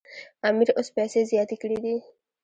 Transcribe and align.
امیر 0.49 0.69
اوس 0.77 0.87
پیسې 0.95 1.19
زیاتې 1.31 1.55
کړي 1.61 1.77
دي. 1.83 1.95